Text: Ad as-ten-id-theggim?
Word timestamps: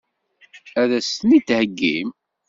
Ad 0.81 0.89
as-ten-id-theggim? 0.97 2.09